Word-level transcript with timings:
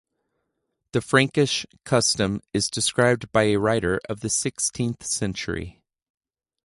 The 0.93 1.01
Frankish 1.01 1.67
custom 1.85 2.41
is 2.53 2.71
described 2.71 3.31
by 3.31 3.43
a 3.49 3.57
writer 3.57 3.99
of 4.09 4.21
the 4.21 4.31
sixteenth 4.31 5.05
century. 5.05 5.83